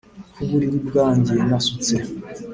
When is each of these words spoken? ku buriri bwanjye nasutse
ku 0.33 0.41
buriri 0.49 0.79
bwanjye 0.87 1.35
nasutse 1.49 1.95